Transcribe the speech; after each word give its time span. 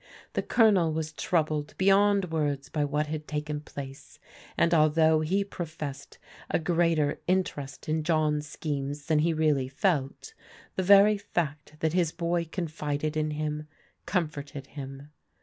The 0.33 0.41
Colonel 0.41 0.91
was 0.91 1.13
troubled 1.13 1.75
beyond 1.77 2.31
words 2.31 2.69
by 2.69 2.83
what 2.83 3.05
had 3.05 3.27
taken 3.27 3.59
place, 3.61 4.17
and 4.57 4.73
although 4.73 5.19
he 5.21 5.43
professed 5.43 6.17
a 6.49 6.57
greater 6.57 7.21
interest 7.27 7.87
in 7.87 8.01
John's 8.03 8.47
schemes 8.47 9.05
than 9.05 9.19
he 9.19 9.31
really 9.31 9.67
felt, 9.69 10.33
the 10.75 10.81
very 10.81 11.19
fact 11.19 11.75
that 11.81 11.93
his 11.93 12.11
boy 12.11 12.45
confided 12.51 13.15
in 13.15 13.29
him, 13.29 13.67
comforted 14.07 14.65
him. 14.73 15.11